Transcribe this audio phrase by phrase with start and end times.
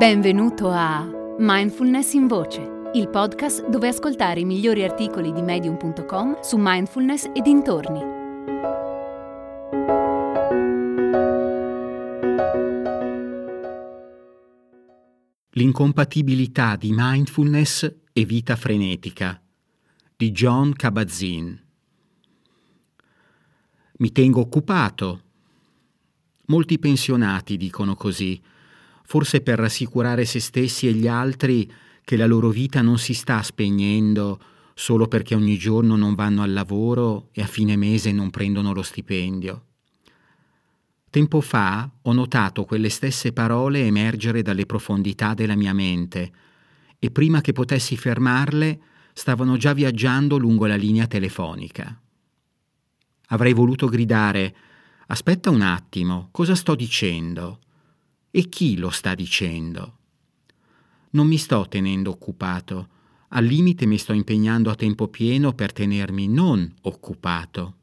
[0.00, 6.56] Benvenuto a Mindfulness in Voce, il podcast dove ascoltare i migliori articoli di medium.com su
[6.58, 8.00] mindfulness e dintorni.
[15.50, 19.38] L'incompatibilità di mindfulness e vita frenetica
[20.16, 21.52] di John Kabat-Zinn.
[23.98, 25.20] Mi tengo occupato.
[26.46, 28.40] Molti pensionati dicono così
[29.10, 31.68] forse per rassicurare se stessi e gli altri
[32.04, 34.40] che la loro vita non si sta spegnendo
[34.72, 38.82] solo perché ogni giorno non vanno al lavoro e a fine mese non prendono lo
[38.82, 39.64] stipendio.
[41.10, 46.32] Tempo fa ho notato quelle stesse parole emergere dalle profondità della mia mente
[46.96, 48.80] e prima che potessi fermarle
[49.12, 52.00] stavano già viaggiando lungo la linea telefonica.
[53.30, 54.54] Avrei voluto gridare
[55.08, 57.58] Aspetta un attimo, cosa sto dicendo?
[58.32, 59.96] E chi lo sta dicendo?
[61.10, 62.88] Non mi sto tenendo occupato,
[63.30, 67.74] al limite mi sto impegnando a tempo pieno per tenermi non occupato.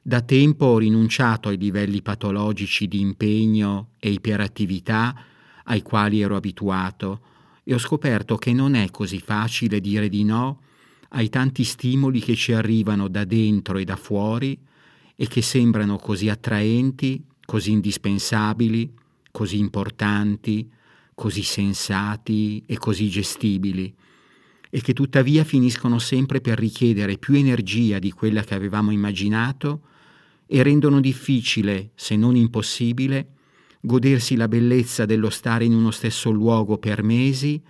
[0.00, 5.24] Da tempo ho rinunciato ai livelli patologici di impegno e iperattività
[5.64, 7.20] ai quali ero abituato
[7.64, 10.60] e ho scoperto che non è così facile dire di no
[11.10, 14.56] ai tanti stimoli che ci arrivano da dentro e da fuori
[15.16, 18.98] e che sembrano così attraenti, così indispensabili,
[19.30, 20.70] così importanti,
[21.14, 23.94] così sensati e così gestibili,
[24.70, 29.82] e che tuttavia finiscono sempre per richiedere più energia di quella che avevamo immaginato
[30.46, 33.34] e rendono difficile, se non impossibile,
[33.80, 37.62] godersi la bellezza dello stare in uno stesso luogo per mesi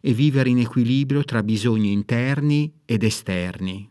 [0.00, 3.90] e vivere in equilibrio tra bisogni interni ed esterni.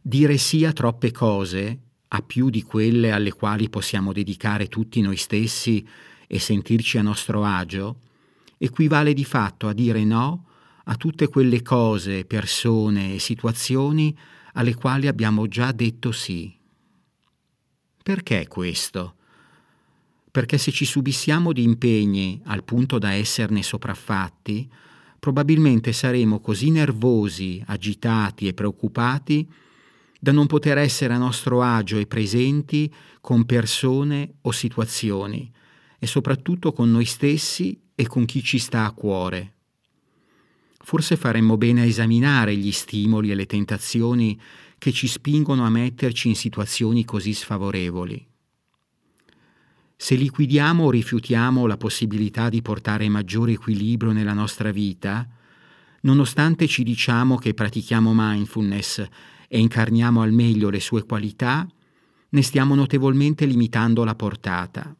[0.00, 1.80] Dire sì a troppe cose
[2.14, 5.86] a più di quelle alle quali possiamo dedicare tutti noi stessi
[6.26, 8.00] e sentirci a nostro agio,
[8.58, 10.46] equivale di fatto a dire no
[10.84, 14.16] a tutte quelle cose, persone e situazioni
[14.54, 16.54] alle quali abbiamo già detto sì.
[18.02, 19.14] Perché questo?
[20.30, 24.68] Perché se ci subissiamo di impegni al punto da esserne sopraffatti,
[25.18, 29.48] probabilmente saremo così nervosi, agitati e preoccupati
[30.22, 35.50] da non poter essere a nostro agio e presenti con persone o situazioni
[35.98, 39.54] e soprattutto con noi stessi e con chi ci sta a cuore.
[40.78, 44.40] Forse faremmo bene a esaminare gli stimoli e le tentazioni
[44.78, 48.24] che ci spingono a metterci in situazioni così sfavorevoli.
[49.96, 55.28] Se liquidiamo o rifiutiamo la possibilità di portare maggiore equilibrio nella nostra vita,
[56.02, 59.04] nonostante ci diciamo che pratichiamo mindfulness
[59.54, 61.68] e incarniamo al meglio le sue qualità,
[62.30, 64.96] ne stiamo notevolmente limitando la portata.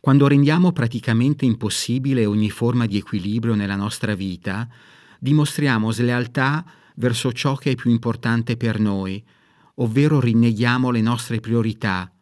[0.00, 4.68] Quando rendiamo praticamente impossibile ogni forma di equilibrio nella nostra vita,
[5.20, 6.64] dimostriamo slealtà
[6.96, 9.22] verso ciò che è più importante per noi,
[9.74, 12.12] ovvero rinneghiamo le nostre priorità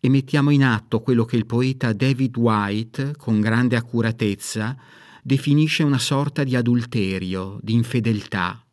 [0.00, 4.76] e mettiamo in atto quello che il poeta David White, con grande accuratezza,
[5.22, 8.63] definisce una sorta di adulterio, di infedeltà.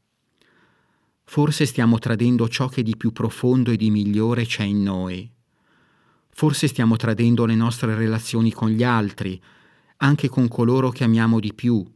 [1.32, 5.32] Forse stiamo tradendo ciò che di più profondo e di migliore c'è in noi.
[6.28, 9.42] Forse stiamo tradendo le nostre relazioni con gli altri,
[10.00, 11.90] anche con coloro che amiamo di più,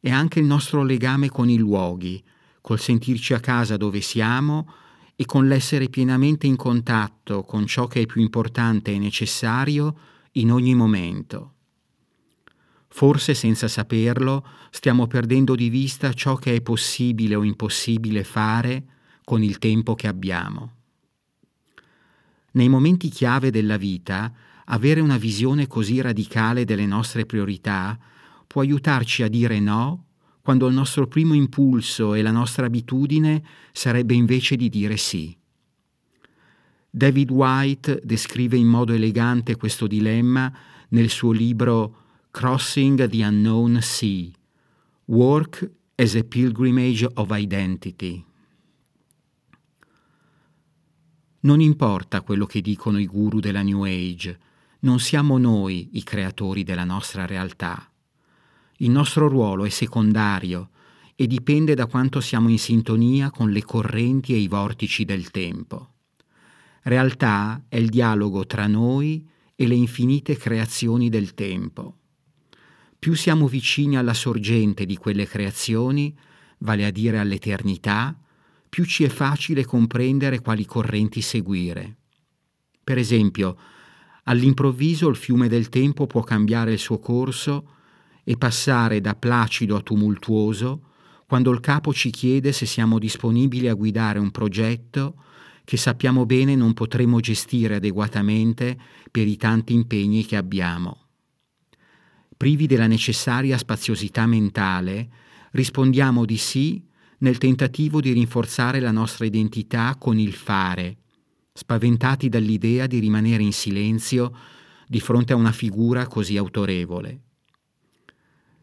[0.00, 2.22] e anche il nostro legame con i luoghi,
[2.60, 4.70] col sentirci a casa dove siamo
[5.16, 9.96] e con l'essere pienamente in contatto con ciò che è più importante e necessario
[10.32, 11.53] in ogni momento.
[12.96, 18.84] Forse senza saperlo stiamo perdendo di vista ciò che è possibile o impossibile fare
[19.24, 20.74] con il tempo che abbiamo.
[22.52, 24.32] Nei momenti chiave della vita,
[24.66, 27.98] avere una visione così radicale delle nostre priorità
[28.46, 30.04] può aiutarci a dire no
[30.40, 35.36] quando il nostro primo impulso e la nostra abitudine sarebbe invece di dire sì.
[36.88, 40.56] David White descrive in modo elegante questo dilemma
[40.90, 41.98] nel suo libro
[42.36, 44.28] Crossing the Unknown Sea,
[45.04, 48.24] Work as a Pilgrimage of Identity.
[51.42, 54.36] Non importa quello che dicono i guru della New Age,
[54.80, 57.88] non siamo noi i creatori della nostra realtà.
[58.78, 60.70] Il nostro ruolo è secondario
[61.14, 65.92] e dipende da quanto siamo in sintonia con le correnti e i vortici del tempo.
[66.82, 71.98] Realtà è il dialogo tra noi e le infinite creazioni del tempo.
[73.04, 76.16] Più siamo vicini alla sorgente di quelle creazioni,
[76.60, 78.18] vale a dire all'eternità,
[78.66, 81.96] più ci è facile comprendere quali correnti seguire.
[82.82, 83.58] Per esempio,
[84.22, 87.72] all'improvviso il fiume del tempo può cambiare il suo corso
[88.24, 90.92] e passare da placido a tumultuoso
[91.26, 95.16] quando il capo ci chiede se siamo disponibili a guidare un progetto
[95.62, 98.78] che sappiamo bene non potremo gestire adeguatamente
[99.10, 101.03] per i tanti impegni che abbiamo.
[102.36, 105.08] Privi della necessaria spaziosità mentale,
[105.52, 106.82] rispondiamo di sì
[107.18, 110.96] nel tentativo di rinforzare la nostra identità con il fare,
[111.52, 114.36] spaventati dall'idea di rimanere in silenzio
[114.86, 117.20] di fronte a una figura così autorevole.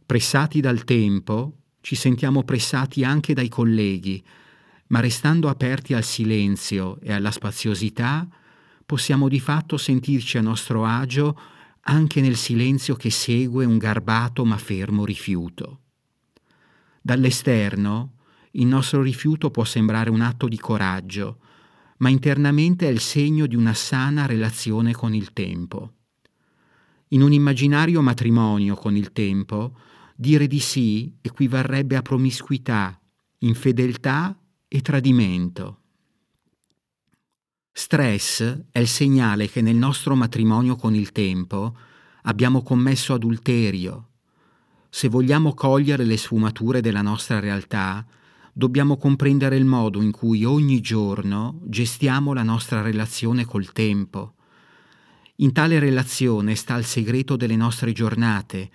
[0.05, 4.23] Pressati dal tempo, ci sentiamo pressati anche dai colleghi,
[4.87, 8.27] ma restando aperti al silenzio e alla spaziosità,
[8.85, 11.39] possiamo di fatto sentirci a nostro agio
[11.81, 15.79] anche nel silenzio che segue un garbato ma fermo rifiuto.
[17.01, 18.15] Dall'esterno
[18.51, 21.39] il nostro rifiuto può sembrare un atto di coraggio,
[21.97, 25.93] ma internamente è il segno di una sana relazione con il tempo.
[27.09, 29.77] In un immaginario matrimonio con il tempo,
[30.15, 32.99] dire di sì equivarrebbe a promiscuità,
[33.39, 34.37] infedeltà
[34.67, 35.80] e tradimento.
[37.91, 41.75] Stress è il segnale che nel nostro matrimonio con il tempo
[42.21, 44.11] abbiamo commesso adulterio.
[44.89, 48.05] Se vogliamo cogliere le sfumature della nostra realtà,
[48.53, 54.35] dobbiamo comprendere il modo in cui ogni giorno gestiamo la nostra relazione col tempo.
[55.39, 58.69] In tale relazione sta il segreto delle nostre giornate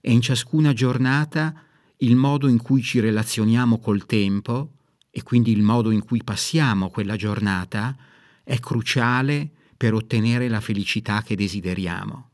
[0.00, 1.54] e in ciascuna giornata
[1.98, 4.72] il modo in cui ci relazioniamo col tempo
[5.08, 7.96] e quindi il modo in cui passiamo quella giornata
[8.46, 12.30] è cruciale per ottenere la felicità che desideriamo.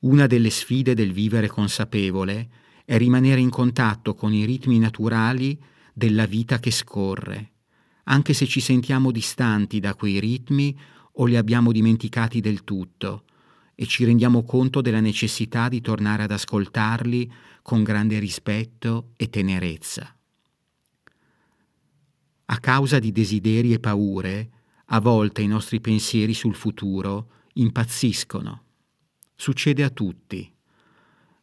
[0.00, 2.50] Una delle sfide del vivere consapevole
[2.84, 5.58] è rimanere in contatto con i ritmi naturali
[5.94, 7.52] della vita che scorre,
[8.04, 10.78] anche se ci sentiamo distanti da quei ritmi
[11.12, 13.24] o li abbiamo dimenticati del tutto
[13.74, 17.32] e ci rendiamo conto della necessità di tornare ad ascoltarli
[17.62, 20.14] con grande rispetto e tenerezza.
[22.52, 24.50] A causa di desideri e paure,
[24.88, 28.64] a volte i nostri pensieri sul futuro impazziscono.
[29.34, 30.52] Succede a tutti.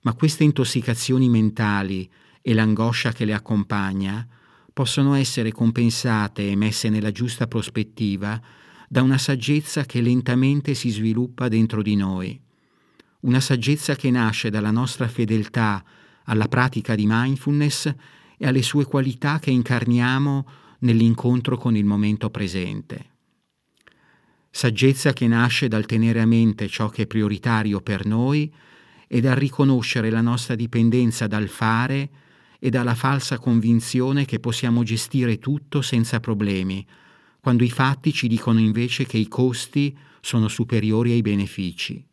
[0.01, 2.07] Ma queste intossicazioni mentali
[2.43, 4.25] e l'angoscia che le accompagna
[4.71, 8.39] possono essere compensate e messe nella giusta prospettiva
[8.87, 12.39] da una saggezza che lentamente si sviluppa dentro di noi.
[13.21, 15.83] Una saggezza che nasce dalla nostra fedeltà
[16.25, 17.91] alla pratica di mindfulness
[18.37, 23.17] e alle sue qualità che incarniamo nell'incontro con il momento presente.
[24.51, 28.51] Saggezza che nasce dal tenere a mente ciò che è prioritario per noi
[29.07, 32.09] e dal riconoscere la nostra dipendenza dal fare
[32.59, 36.85] e dalla falsa convinzione che possiamo gestire tutto senza problemi,
[37.39, 42.05] quando i fatti ci dicono invece che i costi sono superiori ai benefici.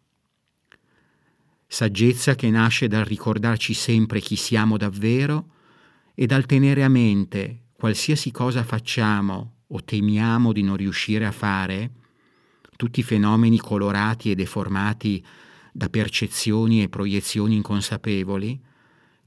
[1.66, 5.48] Saggezza che nasce dal ricordarci sempre chi siamo davvero
[6.14, 11.90] e dal tenere a mente qualsiasi cosa facciamo o temiamo di non riuscire a fare,
[12.76, 15.24] tutti i fenomeni colorati e deformati
[15.72, 18.60] da percezioni e proiezioni inconsapevoli,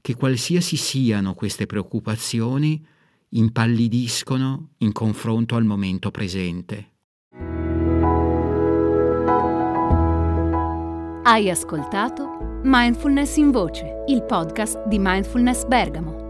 [0.00, 2.84] che qualsiasi siano queste preoccupazioni,
[3.32, 6.88] impallidiscono in confronto al momento presente.
[11.22, 16.29] Hai ascoltato Mindfulness in Voce, il podcast di Mindfulness Bergamo